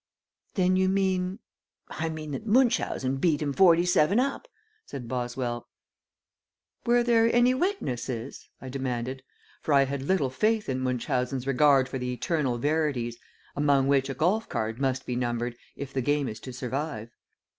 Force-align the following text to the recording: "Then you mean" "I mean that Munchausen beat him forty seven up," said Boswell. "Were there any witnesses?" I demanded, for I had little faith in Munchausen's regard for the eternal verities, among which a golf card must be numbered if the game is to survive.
"Then 0.55 0.77
you 0.77 0.89
mean" 0.89 1.37
"I 1.89 2.09
mean 2.09 2.31
that 2.31 2.47
Munchausen 2.47 3.17
beat 3.17 3.39
him 3.39 3.53
forty 3.53 3.85
seven 3.85 4.19
up," 4.19 4.47
said 4.83 5.07
Boswell. 5.07 5.67
"Were 6.87 7.03
there 7.03 7.31
any 7.31 7.53
witnesses?" 7.53 8.49
I 8.59 8.67
demanded, 8.67 9.21
for 9.61 9.75
I 9.75 9.83
had 9.85 10.01
little 10.01 10.31
faith 10.31 10.67
in 10.67 10.79
Munchausen's 10.79 11.45
regard 11.45 11.87
for 11.87 11.99
the 11.99 12.11
eternal 12.11 12.57
verities, 12.57 13.17
among 13.55 13.87
which 13.87 14.09
a 14.09 14.15
golf 14.15 14.49
card 14.49 14.79
must 14.81 15.05
be 15.05 15.15
numbered 15.15 15.55
if 15.75 15.93
the 15.93 16.01
game 16.01 16.27
is 16.27 16.39
to 16.39 16.51
survive. 16.51 17.11